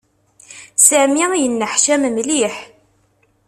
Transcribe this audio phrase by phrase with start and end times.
[0.87, 2.55] Sami yenneḥcam mliḥ.